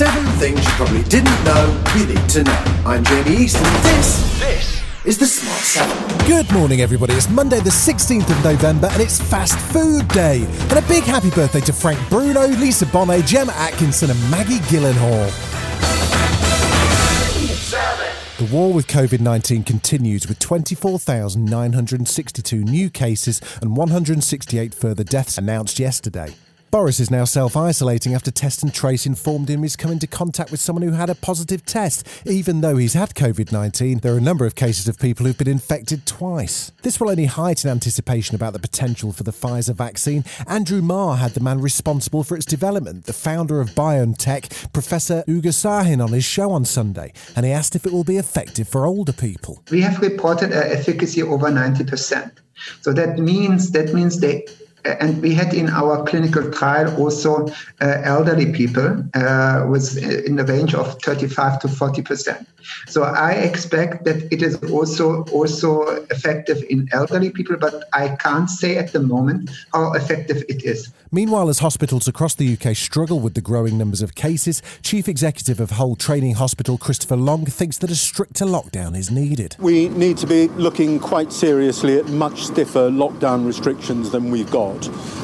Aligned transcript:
Seven 0.00 0.24
things 0.38 0.64
you 0.64 0.70
probably 0.70 1.02
didn't 1.02 1.44
know 1.44 1.84
you 1.94 2.06
need 2.06 2.26
to 2.30 2.42
know. 2.42 2.64
I'm 2.86 3.04
Jamie 3.04 3.36
East, 3.36 3.58
and 3.58 3.84
this, 3.84 4.40
this 4.40 4.82
is 5.04 5.18
the 5.18 5.26
Smart 5.26 5.60
Seven. 5.60 6.26
Good 6.26 6.50
morning, 6.54 6.80
everybody. 6.80 7.12
It's 7.12 7.28
Monday, 7.28 7.60
the 7.60 7.68
16th 7.68 8.30
of 8.30 8.42
November, 8.42 8.88
and 8.92 9.02
it's 9.02 9.20
Fast 9.20 9.58
Food 9.58 10.08
Day. 10.08 10.46
And 10.70 10.72
a 10.72 10.80
big 10.88 11.02
happy 11.02 11.28
birthday 11.28 11.60
to 11.60 11.74
Frank 11.74 11.98
Bruno, 12.08 12.46
Lisa 12.46 12.86
Bonet, 12.86 13.26
Gemma 13.26 13.52
Atkinson, 13.52 14.10
and 14.10 14.18
Maggie 14.30 14.60
Gyllenhaal. 14.70 15.30
The 18.38 18.46
war 18.50 18.72
with 18.72 18.86
COVID 18.86 19.20
19 19.20 19.64
continues 19.64 20.26
with 20.26 20.38
24,962 20.38 22.56
new 22.56 22.88
cases 22.88 23.42
and 23.60 23.76
168 23.76 24.72
further 24.72 25.04
deaths 25.04 25.36
announced 25.36 25.78
yesterday. 25.78 26.34
Boris 26.70 27.00
is 27.00 27.10
now 27.10 27.24
self 27.24 27.56
isolating 27.56 28.14
after 28.14 28.30
Test 28.30 28.62
and 28.62 28.72
Trace 28.72 29.04
informed 29.04 29.50
him 29.50 29.64
he's 29.64 29.74
come 29.74 29.90
into 29.90 30.06
contact 30.06 30.52
with 30.52 30.60
someone 30.60 30.84
who 30.84 30.92
had 30.92 31.10
a 31.10 31.16
positive 31.16 31.66
test. 31.66 32.06
Even 32.24 32.60
though 32.60 32.76
he's 32.76 32.94
had 32.94 33.16
COVID 33.16 33.50
19, 33.50 33.98
there 33.98 34.14
are 34.14 34.18
a 34.18 34.20
number 34.20 34.46
of 34.46 34.54
cases 34.54 34.86
of 34.86 34.96
people 34.96 35.26
who've 35.26 35.36
been 35.36 35.48
infected 35.48 36.06
twice. 36.06 36.70
This 36.82 37.00
will 37.00 37.10
only 37.10 37.24
heighten 37.24 37.68
anticipation 37.68 38.36
about 38.36 38.52
the 38.52 38.60
potential 38.60 39.12
for 39.12 39.24
the 39.24 39.32
Pfizer 39.32 39.74
vaccine. 39.74 40.24
Andrew 40.46 40.80
Marr 40.80 41.16
had 41.16 41.32
the 41.32 41.40
man 41.40 41.60
responsible 41.60 42.22
for 42.22 42.36
its 42.36 42.46
development, 42.46 43.06
the 43.06 43.12
founder 43.12 43.60
of 43.60 43.70
BioNTech, 43.70 44.72
Professor 44.72 45.24
Ugur 45.26 45.52
Sahin, 45.52 46.00
on 46.00 46.12
his 46.12 46.24
show 46.24 46.52
on 46.52 46.64
Sunday, 46.64 47.12
and 47.34 47.44
he 47.44 47.50
asked 47.50 47.74
if 47.74 47.84
it 47.84 47.92
will 47.92 48.04
be 48.04 48.16
effective 48.16 48.68
for 48.68 48.86
older 48.86 49.12
people. 49.12 49.60
we 49.72 49.80
have 49.80 50.00
reported 50.00 50.52
efficacy 50.52 51.20
over 51.20 51.48
90%. 51.48 52.30
So 52.82 52.92
that 52.92 53.18
means 53.18 53.72
that 53.72 53.92
means 53.92 54.20
they 54.20 54.44
and 54.84 55.22
we 55.22 55.34
had 55.34 55.54
in 55.54 55.68
our 55.68 56.04
clinical 56.04 56.50
trial 56.50 56.94
also 56.96 57.48
uh, 57.80 58.00
elderly 58.02 58.52
people 58.52 59.04
uh, 59.14 59.66
was 59.68 59.96
in 59.96 60.36
the 60.36 60.44
range 60.44 60.74
of 60.74 61.00
35 61.02 61.60
to 61.60 61.68
40 61.68 62.02
percent. 62.02 62.48
So 62.86 63.02
I 63.02 63.32
expect 63.32 64.04
that 64.04 64.32
it 64.32 64.42
is 64.42 64.56
also 64.70 65.24
also 65.32 65.82
effective 66.10 66.62
in 66.68 66.88
elderly 66.92 67.30
people, 67.30 67.56
but 67.56 67.84
I 67.92 68.16
can't 68.16 68.50
say 68.50 68.76
at 68.76 68.92
the 68.92 69.00
moment 69.00 69.50
how 69.72 69.92
effective 69.92 70.44
it 70.48 70.64
is. 70.64 70.92
Meanwhile, 71.12 71.48
as 71.48 71.58
hospitals 71.58 72.06
across 72.06 72.36
the 72.36 72.56
UK 72.56 72.76
struggle 72.76 73.18
with 73.18 73.34
the 73.34 73.40
growing 73.40 73.76
numbers 73.76 74.00
of 74.00 74.14
cases, 74.14 74.62
Chief 74.82 75.08
Executive 75.08 75.58
of 75.58 75.72
Hull 75.72 75.96
Teaching 75.96 76.34
Hospital 76.34 76.78
Christopher 76.78 77.16
Long 77.16 77.46
thinks 77.46 77.78
that 77.78 77.90
a 77.90 77.96
stricter 77.96 78.44
lockdown 78.44 78.96
is 78.96 79.10
needed. 79.10 79.56
We 79.58 79.88
need 79.88 80.18
to 80.18 80.26
be 80.26 80.48
looking 80.48 81.00
quite 81.00 81.32
seriously 81.32 81.98
at 81.98 82.06
much 82.06 82.44
stiffer 82.44 82.90
lockdown 82.90 83.44
restrictions 83.44 84.10
than 84.10 84.30
we've 84.30 84.50
got. 84.50 84.69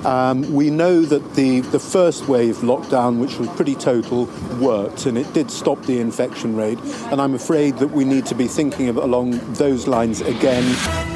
Um, 0.04 0.52
we 0.52 0.70
know 0.70 1.02
that 1.02 1.34
the, 1.34 1.60
the 1.60 1.80
first 1.80 2.28
wave 2.28 2.56
lockdown, 2.58 3.18
which 3.18 3.38
was 3.38 3.48
pretty 3.50 3.74
total, 3.74 4.26
worked 4.60 5.06
and 5.06 5.16
it 5.16 5.32
did 5.32 5.50
stop 5.50 5.82
the 5.82 6.00
infection 6.00 6.56
rate. 6.56 6.78
And 7.10 7.20
I'm 7.20 7.34
afraid 7.34 7.78
that 7.78 7.88
we 7.88 8.04
need 8.04 8.26
to 8.26 8.34
be 8.34 8.46
thinking 8.46 8.88
of, 8.88 8.96
along 8.96 9.38
those 9.54 9.86
lines 9.86 10.20
again. 10.20 11.15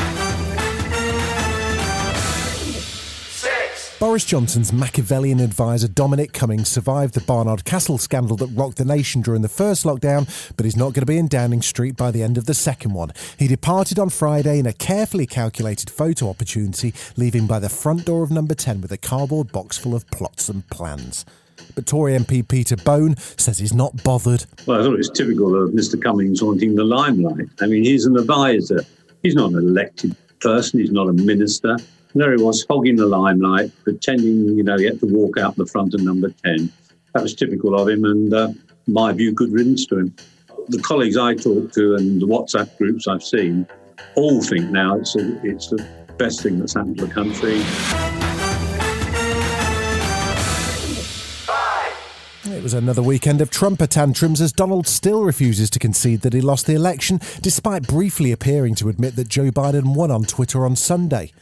Boris 4.00 4.24
Johnson's 4.24 4.72
Machiavellian 4.72 5.40
advisor 5.40 5.86
Dominic 5.86 6.32
Cummings 6.32 6.70
survived 6.70 7.12
the 7.12 7.20
Barnard 7.20 7.66
Castle 7.66 7.98
scandal 7.98 8.34
that 8.38 8.46
rocked 8.46 8.78
the 8.78 8.84
nation 8.86 9.20
during 9.20 9.42
the 9.42 9.48
first 9.48 9.84
lockdown, 9.84 10.26
but 10.56 10.64
he's 10.64 10.74
not 10.74 10.94
going 10.94 11.02
to 11.02 11.06
be 11.06 11.18
in 11.18 11.28
Downing 11.28 11.60
Street 11.60 11.98
by 11.98 12.10
the 12.10 12.22
end 12.22 12.38
of 12.38 12.46
the 12.46 12.54
second 12.54 12.94
one. 12.94 13.10
He 13.38 13.46
departed 13.46 13.98
on 13.98 14.08
Friday 14.08 14.58
in 14.58 14.64
a 14.64 14.72
carefully 14.72 15.26
calculated 15.26 15.90
photo 15.90 16.30
opportunity, 16.30 16.94
leaving 17.18 17.46
by 17.46 17.58
the 17.58 17.68
front 17.68 18.06
door 18.06 18.22
of 18.22 18.30
number 18.30 18.54
10 18.54 18.80
with 18.80 18.90
a 18.90 18.96
cardboard 18.96 19.52
box 19.52 19.76
full 19.76 19.94
of 19.94 20.06
plots 20.06 20.48
and 20.48 20.66
plans. 20.70 21.26
But 21.74 21.84
Tory 21.84 22.14
MP 22.18 22.48
Peter 22.48 22.76
Bone 22.76 23.18
says 23.18 23.58
he's 23.58 23.74
not 23.74 24.02
bothered. 24.02 24.46
Well, 24.64 24.80
I 24.80 24.82
thought 24.82 24.94
it 24.94 24.96
was 24.96 25.10
typical 25.10 25.62
of 25.62 25.72
Mr. 25.72 26.02
Cummings 26.02 26.42
wanting 26.42 26.74
the 26.74 26.84
limelight. 26.84 27.50
I 27.60 27.66
mean, 27.66 27.84
he's 27.84 28.06
an 28.06 28.16
advisor. 28.16 28.82
He's 29.22 29.34
not 29.34 29.50
an 29.50 29.58
elected 29.58 30.16
person. 30.40 30.80
He's 30.80 30.90
not 30.90 31.06
a 31.06 31.12
minister. 31.12 31.76
There 32.14 32.36
he 32.36 32.42
was, 32.42 32.66
hogging 32.68 32.96
the 32.96 33.06
limelight, 33.06 33.70
pretending, 33.84 34.56
you 34.56 34.64
know, 34.64 34.76
he 34.76 34.84
had 34.84 34.98
to 35.00 35.06
walk 35.06 35.38
out 35.38 35.54
the 35.56 35.66
front 35.66 35.94
of 35.94 36.02
number 36.02 36.30
10. 36.44 36.72
That 37.14 37.22
was 37.22 37.34
typical 37.34 37.78
of 37.78 37.88
him, 37.88 38.04
and 38.04 38.34
uh, 38.34 38.48
my 38.88 39.12
view, 39.12 39.32
good 39.32 39.52
riddance 39.52 39.86
to 39.86 39.98
him. 39.98 40.16
The 40.68 40.80
colleagues 40.80 41.16
I 41.16 41.34
talk 41.34 41.72
to 41.72 41.94
and 41.94 42.20
the 42.20 42.26
WhatsApp 42.26 42.76
groups 42.78 43.06
I've 43.06 43.22
seen 43.22 43.66
all 44.16 44.42
think 44.42 44.70
now 44.70 44.96
it's, 44.96 45.14
a, 45.14 45.40
it's 45.46 45.68
the 45.68 45.86
best 46.18 46.42
thing 46.42 46.58
that's 46.58 46.74
happened 46.74 46.98
to 46.98 47.06
the 47.06 47.14
country. 47.14 47.62
It 52.52 52.62
was 52.62 52.74
another 52.74 53.02
weekend 53.02 53.40
of 53.40 53.50
Trumper 53.50 53.86
tantrums 53.86 54.40
as 54.40 54.52
Donald 54.52 54.88
still 54.88 55.22
refuses 55.22 55.70
to 55.70 55.78
concede 55.78 56.22
that 56.22 56.32
he 56.32 56.40
lost 56.40 56.66
the 56.66 56.74
election, 56.74 57.20
despite 57.40 57.86
briefly 57.86 58.32
appearing 58.32 58.74
to 58.76 58.88
admit 58.88 59.14
that 59.16 59.28
Joe 59.28 59.50
Biden 59.50 59.94
won 59.94 60.10
on 60.10 60.24
Twitter 60.24 60.64
on 60.64 60.74
Sunday. 60.74 61.32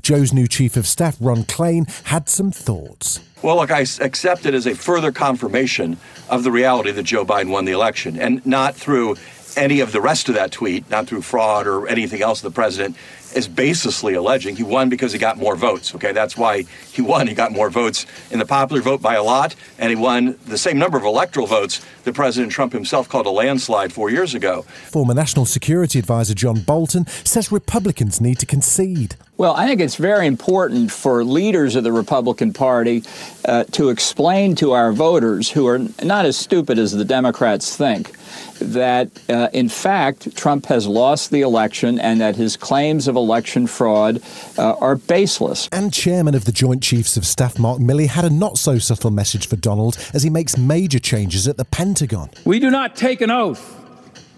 Joe's 0.00 0.32
new 0.32 0.46
chief 0.46 0.76
of 0.76 0.86
staff, 0.86 1.16
Ron 1.20 1.44
Klain, 1.44 1.88
had 2.04 2.28
some 2.28 2.50
thoughts. 2.50 3.20
Well, 3.42 3.56
look, 3.56 3.72
I 3.72 3.80
accept 3.80 4.46
it 4.46 4.54
as 4.54 4.66
a 4.66 4.74
further 4.74 5.10
confirmation 5.10 5.96
of 6.30 6.44
the 6.44 6.52
reality 6.52 6.92
that 6.92 7.02
Joe 7.02 7.24
Biden 7.24 7.50
won 7.50 7.64
the 7.64 7.72
election, 7.72 8.18
and 8.18 8.44
not 8.46 8.76
through 8.76 9.16
any 9.56 9.80
of 9.80 9.92
the 9.92 10.00
rest 10.00 10.28
of 10.28 10.34
that 10.34 10.50
tweet, 10.52 10.88
not 10.90 11.06
through 11.06 11.22
fraud 11.22 11.66
or 11.66 11.86
anything 11.88 12.22
else 12.22 12.40
the 12.40 12.50
president 12.50 12.96
is 13.34 13.48
baselessly 13.48 14.16
alleging. 14.16 14.56
He 14.56 14.62
won 14.62 14.88
because 14.88 15.12
he 15.12 15.18
got 15.18 15.38
more 15.38 15.56
votes. 15.56 15.94
Okay, 15.94 16.12
that's 16.12 16.36
why 16.36 16.62
he 16.92 17.02
won. 17.02 17.26
He 17.26 17.34
got 17.34 17.52
more 17.52 17.70
votes 17.70 18.06
in 18.30 18.38
the 18.38 18.46
popular 18.46 18.82
vote 18.82 19.00
by 19.00 19.14
a 19.14 19.22
lot, 19.22 19.54
and 19.78 19.90
he 19.90 19.96
won 19.96 20.38
the 20.46 20.58
same 20.58 20.78
number 20.78 20.98
of 20.98 21.04
electoral 21.04 21.46
votes 21.46 21.84
that 22.04 22.14
President 22.14 22.52
Trump 22.52 22.72
himself 22.72 23.08
called 23.08 23.26
a 23.26 23.30
landslide 23.30 23.92
four 23.92 24.10
years 24.10 24.34
ago. 24.34 24.62
Former 24.90 25.14
National 25.14 25.46
Security 25.46 25.98
Advisor 25.98 26.34
John 26.34 26.60
Bolton 26.60 27.06
says 27.24 27.52
Republicans 27.52 28.20
need 28.20 28.38
to 28.38 28.46
concede. 28.46 29.16
Well, 29.38 29.54
I 29.54 29.66
think 29.66 29.80
it's 29.80 29.96
very 29.96 30.26
important 30.26 30.92
for 30.92 31.24
leaders 31.24 31.74
of 31.74 31.84
the 31.84 31.92
Republican 31.92 32.52
Party 32.52 33.02
uh, 33.44 33.64
to 33.72 33.88
explain 33.88 34.54
to 34.56 34.72
our 34.72 34.92
voters, 34.92 35.50
who 35.50 35.66
are 35.66 35.78
not 36.02 36.26
as 36.26 36.36
stupid 36.36 36.78
as 36.78 36.92
the 36.92 37.04
Democrats 37.04 37.76
think, 37.76 38.16
that 38.58 39.10
uh, 39.28 39.48
in 39.52 39.68
fact 39.68 40.36
Trump 40.36 40.66
has 40.66 40.86
lost 40.86 41.30
the 41.30 41.40
election 41.40 41.98
and 41.98 42.20
that 42.20 42.36
his 42.36 42.56
claims 42.56 43.08
of 43.08 43.16
election 43.16 43.66
fraud 43.66 44.22
uh, 44.58 44.74
are 44.74 44.96
baseless. 44.96 45.68
And 45.72 45.92
Chairman 45.92 46.34
of 46.34 46.44
the 46.44 46.52
Joint 46.52 46.82
Chiefs 46.82 47.16
of 47.16 47.26
Staff 47.26 47.58
Mark 47.58 47.78
Milley 47.80 48.08
had 48.08 48.24
a 48.24 48.30
not 48.30 48.58
so 48.58 48.78
subtle 48.78 49.10
message 49.10 49.46
for 49.46 49.56
Donald 49.56 49.96
as 50.14 50.22
he 50.22 50.30
makes 50.30 50.56
major 50.56 50.98
changes 50.98 51.48
at 51.48 51.56
the 51.56 51.64
Pentagon. 51.64 52.30
We 52.44 52.58
do 52.58 52.70
not 52.70 52.96
take 52.96 53.20
an 53.20 53.30
oath 53.30 53.78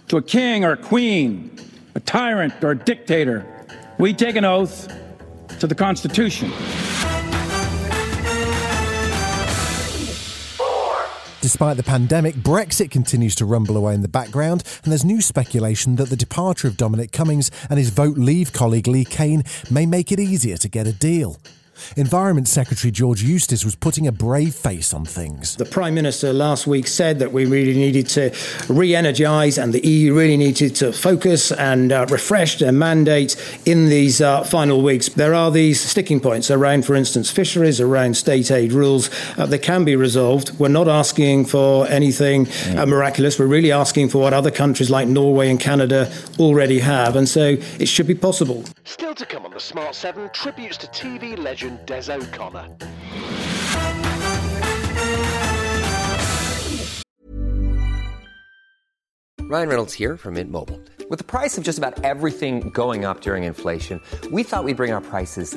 to 0.09 0.17
a 0.17 0.23
king 0.23 0.65
or 0.65 0.73
a 0.73 0.77
queen, 0.77 1.51
a 1.95 2.01
tyrant 2.01 2.55
or 2.63 2.73
a 2.73 2.79
dictator. 2.79 3.47
We 3.99 4.13
take 4.13 4.37
an 4.37 4.45
oath 4.45 4.93
to 5.61 5.67
the 5.67 5.75
Constitution. 5.75 6.53
Despite 11.45 11.77
the 11.77 11.83
pandemic, 11.83 12.37
Brexit 12.37 12.91
continues 12.91 13.35
to 13.35 13.45
rumble 13.45 13.77
away 13.77 13.93
in 13.93 14.01
the 14.01 14.09
background, 14.09 14.65
and 14.83 14.91
there's 14.91 15.05
new 15.05 15.21
speculation 15.21 15.97
that 15.97 16.09
the 16.09 16.17
departure 16.17 16.69
of 16.69 16.79
Dominic 16.79 17.13
Cummings 17.13 17.51
and 17.69 17.79
his 17.79 17.91
Vote 17.91 18.17
Leave 18.17 18.55
colleague 18.55 18.87
Lee 18.87 19.05
Cain 19.05 19.43
may 19.71 19.85
make 19.85 20.11
it 20.11 20.19
easier 20.19 20.57
to 20.57 20.69
get 20.71 20.87
a 20.87 20.93
deal. 20.95 21.37
Environment 21.97 22.49
Secretary 22.49 22.91
George 22.91 23.23
Eustice 23.23 23.65
was 23.65 23.75
putting 23.75 24.07
a 24.07 24.13
brave 24.13 24.55
face 24.55 24.93
on 24.95 25.05
things. 25.05 25.57
The 25.57 25.65
Prime 25.65 25.95
Minister 25.95 26.33
last 26.33 26.67
week 26.67 26.87
said 26.87 27.19
that 27.19 27.33
we 27.33 27.47
really 27.47 27.75
needed 27.75 28.07
to 28.09 28.35
re 28.69 28.95
energise 28.95 29.59
and 29.59 29.73
the 29.73 29.87
EU 29.87 30.15
really 30.15 30.37
needed 30.37 30.75
to 30.77 30.93
focus 30.93 31.53
and 31.53 31.93
uh, 31.93 32.07
refresh 32.11 32.59
their 32.59 32.73
mandate 32.73 33.37
in 33.65 33.89
these 33.89 34.21
uh, 34.21 34.43
final 34.45 34.83
weeks. 34.83 35.09
There 35.09 35.35
are 35.35 35.51
these 35.51 35.81
sticking 35.81 36.21
points 36.21 36.51
around, 36.51 36.85
for 36.85 36.95
instance, 36.95 37.31
fisheries, 37.31 37.81
around 37.81 38.17
state 38.17 38.51
aid 38.51 38.73
rules. 38.73 39.11
Uh, 39.39 39.47
they 39.47 39.59
can 39.59 39.85
be 39.85 39.97
resolved. 39.97 40.59
We're 40.59 40.69
not 40.69 40.89
asking 40.89 41.47
for 41.47 41.87
anything 41.89 42.49
uh, 42.77 42.87
miraculous. 42.87 43.39
We're 43.39 43.47
really 43.47 43.73
asking 43.73 44.11
for 44.11 44.19
what 44.19 44.33
other 44.33 44.51
countries 44.51 44.91
like 44.91 45.09
Norway 45.09 45.51
and 45.51 45.59
Canada 45.59 46.13
already 46.39 46.79
have. 46.81 47.17
And 47.17 47.29
so 47.29 47.57
it 47.79 47.87
should 47.87 48.07
be 48.07 48.15
possible. 48.15 48.65
Still 48.85 49.15
to 49.15 49.27
come 49.27 49.45
on 49.45 49.51
the 49.51 49.61
Smart 49.61 49.95
7, 49.95 50.31
tributes 50.33 50.77
to 50.79 50.87
TV 50.89 51.37
legend 51.39 51.64
Des 51.87 52.11
O'Connor. 52.11 52.69
Ryan 59.55 59.69
Reynolds 59.69 59.93
here 59.93 60.17
from 60.17 60.35
Mint 60.35 60.51
Mobile. 60.51 60.81
With 61.11 61.19
the 61.19 61.25
price 61.25 61.59
of 61.59 61.65
just 61.65 61.79
about 61.79 62.03
everything 62.03 62.71
going 62.71 63.05
up 63.05 63.21
during 63.21 63.45
inflation, 63.45 64.01
we 64.33 64.43
thought 64.43 64.65
we'd 64.65 64.77
bring 64.77 64.91
our 64.91 65.03
prices 65.03 65.57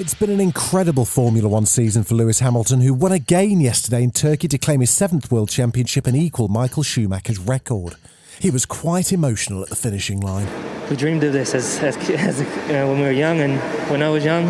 It's 0.00 0.14
been 0.14 0.30
an 0.30 0.40
incredible 0.40 1.04
Formula 1.04 1.46
One 1.46 1.66
season 1.66 2.04
for 2.04 2.14
Lewis 2.14 2.38
Hamilton, 2.38 2.80
who 2.80 2.94
won 2.94 3.12
again 3.12 3.60
yesterday 3.60 4.02
in 4.02 4.12
Turkey 4.12 4.48
to 4.48 4.56
claim 4.56 4.80
his 4.80 4.88
seventh 4.88 5.30
World 5.30 5.50
Championship 5.50 6.06
and 6.06 6.16
equal 6.16 6.48
Michael 6.48 6.82
Schumacher's 6.82 7.38
record. 7.38 7.96
He 8.38 8.50
was 8.50 8.64
quite 8.64 9.12
emotional 9.12 9.62
at 9.62 9.68
the 9.68 9.76
finishing 9.76 10.20
line. 10.20 10.48
we 10.88 10.96
dreamed 10.96 11.22
of 11.24 11.34
this 11.34 11.54
as, 11.54 11.78
as, 11.80 11.98
as 11.98 12.40
you 12.40 12.72
know, 12.72 12.88
when 12.88 13.00
we 13.00 13.04
were 13.04 13.10
young 13.10 13.40
and 13.40 13.60
when 13.90 14.02
I 14.02 14.08
was 14.08 14.24
young, 14.24 14.46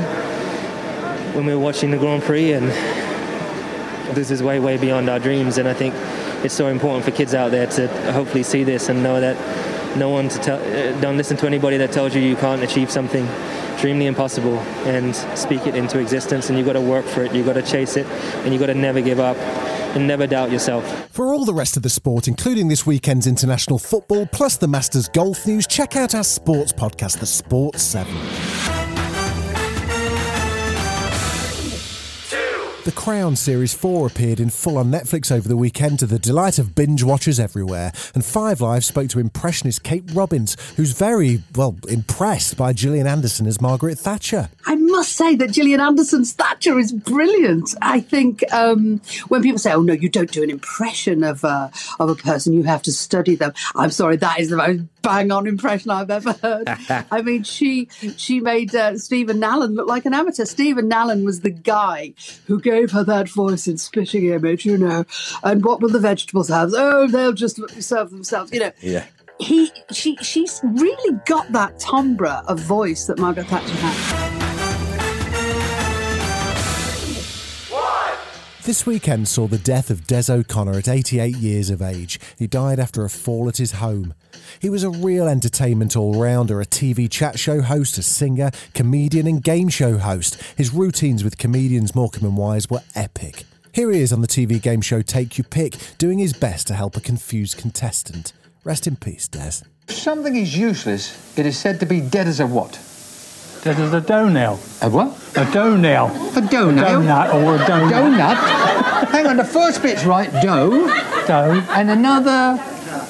when 1.34 1.46
we 1.46 1.52
were 1.52 1.58
watching 1.58 1.90
the 1.90 1.98
Grand 1.98 2.22
Prix, 2.22 2.52
and 2.52 2.68
this 4.14 4.30
is 4.30 4.44
way, 4.44 4.60
way 4.60 4.76
beyond 4.76 5.10
our 5.10 5.18
dreams. 5.18 5.58
And 5.58 5.66
I 5.66 5.74
think 5.74 5.96
it's 6.44 6.54
so 6.54 6.68
important 6.68 7.04
for 7.04 7.10
kids 7.10 7.34
out 7.34 7.50
there 7.50 7.66
to 7.66 8.12
hopefully 8.12 8.44
see 8.44 8.62
this 8.62 8.88
and 8.88 9.02
know 9.02 9.20
that 9.20 9.36
no 9.96 10.10
one 10.10 10.28
to 10.28 10.38
tell, 10.38 10.60
uh, 10.60 11.00
don't 11.00 11.16
listen 11.16 11.36
to 11.38 11.46
anybody 11.48 11.76
that 11.78 11.90
tells 11.90 12.14
you 12.14 12.22
you 12.22 12.36
can't 12.36 12.62
achieve 12.62 12.88
something. 12.88 13.26
Dream 13.80 13.98
the 13.98 14.06
impossible 14.06 14.58
and 14.84 15.16
speak 15.36 15.66
it 15.66 15.74
into 15.74 15.98
existence, 15.98 16.48
and 16.50 16.58
you've 16.58 16.66
got 16.66 16.74
to 16.74 16.80
work 16.80 17.06
for 17.06 17.22
it, 17.22 17.32
you've 17.32 17.46
got 17.46 17.54
to 17.54 17.62
chase 17.62 17.96
it, 17.96 18.06
and 18.44 18.52
you've 18.52 18.60
got 18.60 18.66
to 18.66 18.74
never 18.74 19.00
give 19.00 19.18
up 19.18 19.36
and 19.96 20.06
never 20.06 20.26
doubt 20.26 20.50
yourself. 20.50 20.84
For 21.10 21.32
all 21.32 21.44
the 21.44 21.54
rest 21.54 21.76
of 21.76 21.82
the 21.82 21.88
sport, 21.88 22.28
including 22.28 22.68
this 22.68 22.86
weekend's 22.86 23.26
international 23.26 23.78
football 23.78 24.26
plus 24.26 24.56
the 24.56 24.68
Masters 24.68 25.08
golf 25.08 25.46
news, 25.46 25.66
check 25.66 25.96
out 25.96 26.14
our 26.14 26.24
sports 26.24 26.72
podcast, 26.72 27.20
The 27.20 27.26
Sports 27.26 27.82
7. 27.82 28.59
The 32.84 32.92
Crown 32.92 33.36
Series 33.36 33.74
4 33.74 34.06
appeared 34.06 34.40
in 34.40 34.48
full 34.48 34.78
on 34.78 34.90
Netflix 34.90 35.30
over 35.30 35.46
the 35.46 35.56
weekend 35.56 35.98
to 35.98 36.06
the 36.06 36.18
delight 36.18 36.58
of 36.58 36.74
binge 36.74 37.02
watchers 37.02 37.38
everywhere. 37.38 37.92
And 38.14 38.24
Five 38.24 38.62
Live 38.62 38.86
spoke 38.86 39.10
to 39.10 39.18
impressionist 39.18 39.82
Kate 39.82 40.04
Robbins, 40.14 40.56
who's 40.76 40.92
very, 40.92 41.42
well, 41.54 41.76
impressed 41.88 42.56
by 42.56 42.72
Gillian 42.72 43.06
Anderson 43.06 43.46
as 43.46 43.60
Margaret 43.60 43.98
Thatcher. 43.98 44.48
I 44.64 44.76
must 44.76 45.12
say 45.12 45.34
that 45.36 45.52
Gillian 45.52 45.80
Anderson's 45.80 46.32
Thatcher 46.32 46.78
is 46.78 46.90
brilliant. 46.90 47.74
I 47.82 48.00
think 48.00 48.50
um, 48.50 49.02
when 49.28 49.42
people 49.42 49.58
say, 49.58 49.72
"Oh 49.74 49.82
no, 49.82 49.92
you 49.92 50.08
don't 50.08 50.32
do 50.32 50.42
an 50.42 50.50
impression 50.50 51.22
of 51.22 51.44
a 51.44 51.70
of 51.98 52.08
a 52.08 52.14
person; 52.14 52.54
you 52.54 52.62
have 52.62 52.82
to 52.82 52.92
study 52.92 53.34
them," 53.34 53.52
I'm 53.74 53.90
sorry, 53.90 54.16
that 54.16 54.40
is 54.40 54.48
the 54.48 54.56
most 54.56 54.99
bang 55.02 55.30
on 55.30 55.46
impression 55.46 55.90
I've 55.90 56.10
ever 56.10 56.32
heard. 56.32 56.68
I 57.10 57.22
mean, 57.22 57.42
she 57.42 57.88
she 58.16 58.40
made 58.40 58.74
uh, 58.74 58.98
Stephen 58.98 59.38
Nallon 59.40 59.74
look 59.74 59.88
like 59.88 60.06
an 60.06 60.14
amateur. 60.14 60.44
Stephen 60.44 60.88
Nallon 60.90 61.24
was 61.24 61.40
the 61.40 61.50
guy 61.50 62.14
who 62.46 62.60
gave 62.60 62.90
her 62.92 63.04
that 63.04 63.28
voice 63.28 63.66
in 63.68 63.78
Spitting 63.78 64.26
Image, 64.26 64.64
you 64.64 64.76
know. 64.78 65.04
And 65.42 65.64
what 65.64 65.80
will 65.80 65.90
the 65.90 66.00
vegetables 66.00 66.48
have? 66.48 66.70
Oh, 66.74 67.06
they'll 67.08 67.32
just 67.32 67.58
serve 67.82 68.10
themselves, 68.10 68.52
you 68.52 68.60
know 68.60 68.72
Yeah. 68.80 69.04
he 69.38 69.70
she 69.90 70.16
she's 70.16 70.60
really 70.64 71.18
got 71.26 71.50
that 71.52 71.78
timbre 71.80 72.42
of 72.46 72.58
voice 72.60 73.06
that 73.06 73.18
Margaret 73.18 73.46
Thatcher 73.46 73.74
had. 73.76 74.09
This 78.64 78.84
weekend 78.84 79.26
saw 79.26 79.46
the 79.46 79.56
death 79.56 79.88
of 79.88 80.06
Des 80.06 80.30
O'Connor 80.30 80.76
at 80.76 80.88
88 80.88 81.34
years 81.36 81.70
of 81.70 81.80
age. 81.80 82.20
He 82.38 82.46
died 82.46 82.78
after 82.78 83.04
a 83.04 83.10
fall 83.10 83.48
at 83.48 83.56
his 83.56 83.72
home. 83.72 84.12
He 84.60 84.68
was 84.68 84.84
a 84.84 84.90
real 84.90 85.26
entertainment 85.26 85.96
all 85.96 86.12
rounder, 86.12 86.60
a 86.60 86.66
TV 86.66 87.10
chat 87.10 87.38
show 87.38 87.62
host, 87.62 87.96
a 87.96 88.02
singer, 88.02 88.50
comedian, 88.74 89.26
and 89.26 89.42
game 89.42 89.70
show 89.70 89.96
host. 89.96 90.40
His 90.56 90.74
routines 90.74 91.24
with 91.24 91.38
comedians 91.38 91.94
Morecambe 91.94 92.26
and 92.26 92.36
Wise 92.36 92.68
were 92.68 92.82
epic. 92.94 93.44
Here 93.72 93.90
he 93.90 94.02
is 94.02 94.12
on 94.12 94.20
the 94.20 94.28
TV 94.28 94.60
game 94.60 94.82
show 94.82 95.00
Take 95.00 95.38
Your 95.38 95.46
Pick, 95.46 95.76
doing 95.96 96.18
his 96.18 96.34
best 96.34 96.66
to 96.66 96.74
help 96.74 96.98
a 96.98 97.00
confused 97.00 97.56
contestant. 97.56 98.34
Rest 98.62 98.86
in 98.86 98.96
peace, 98.96 99.26
Des. 99.26 99.64
If 99.88 99.96
something 99.96 100.36
is 100.36 100.56
useless, 100.58 101.38
it 101.38 101.46
is 101.46 101.58
said 101.58 101.80
to 101.80 101.86
be 101.86 102.02
dead 102.02 102.28
as 102.28 102.40
a 102.40 102.46
what? 102.46 102.78
Dead 103.62 103.78
as 103.78 103.92
a 103.92 104.00
dough-nail. 104.00 104.58
A 104.80 104.88
what? 104.88 105.14
A 105.36 105.44
dough-nail. 105.52 106.06
A 106.34 106.40
dough 106.40 106.70
nail? 106.70 107.02
donut 107.02 107.34
or 107.34 107.56
a 107.56 107.58
donut. 107.58 107.90
Donut? 107.90 109.08
Hang 109.10 109.26
on, 109.26 109.36
the 109.36 109.44
first 109.44 109.82
bit's 109.82 110.06
right, 110.06 110.32
dough. 110.42 110.86
Dough. 111.26 111.62
And 111.70 111.90
another. 111.90 112.58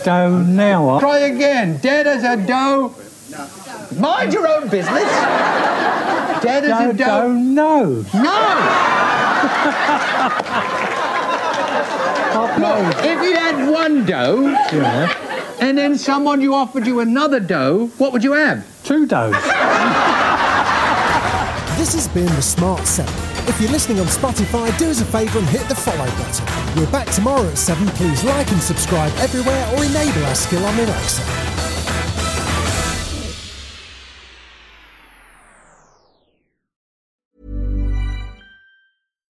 Dough 0.02 0.42
now. 0.42 0.98
Try 0.98 1.18
again. 1.18 1.76
Dead 1.78 2.08
as 2.08 2.24
a 2.24 2.36
dough. 2.44 2.94
Mind 3.96 4.32
your 4.32 4.48
own 4.48 4.68
business. 4.68 5.04
Dead 6.42 6.64
as 6.64 6.90
a 6.90 6.92
Dough, 6.94 7.04
dough, 7.04 7.32
no. 7.32 8.04
No! 8.12 8.36
Look, 12.58 13.04
if 13.04 13.22
you 13.22 13.36
had 13.36 13.70
one 13.70 14.04
dough, 14.04 14.48
and 15.60 15.78
then 15.78 15.96
someone 15.96 16.40
you 16.40 16.54
offered 16.54 16.86
you 16.86 17.00
another 17.00 17.38
dough, 17.38 17.86
what 17.98 18.12
would 18.12 18.24
you 18.24 18.32
have? 18.32 18.66
Two 18.82 19.06
doughs. 19.06 19.34
This 21.80 21.94
has 21.94 22.08
been 22.08 22.26
The 22.26 22.42
Smart 22.42 22.86
7. 22.86 23.10
If 23.48 23.58
you're 23.58 23.70
listening 23.70 24.00
on 24.00 24.06
Spotify, 24.06 24.76
do 24.76 24.90
us 24.90 25.00
a 25.00 25.04
favour 25.06 25.38
and 25.38 25.48
hit 25.48 25.66
the 25.66 25.74
follow 25.74 26.04
button. 26.04 26.76
We're 26.76 26.92
back 26.92 27.08
tomorrow 27.10 27.48
at 27.48 27.56
7. 27.56 27.88
Please 27.96 28.22
like 28.22 28.52
and 28.52 28.60
subscribe 28.60 29.10
everywhere 29.16 29.66
or 29.74 29.82
enable 29.86 30.22
our 30.26 30.34
skill 30.34 30.62
on 30.62 30.78
Alexa. 30.78 31.22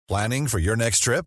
Planning 0.09 0.47
for 0.47 0.59
your 0.59 0.77
next 0.77 1.01
trip? 1.01 1.27